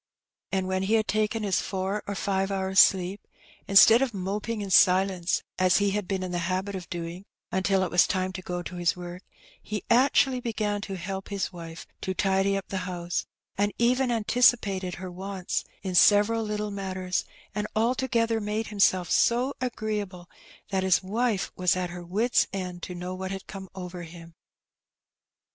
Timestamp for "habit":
6.39-6.73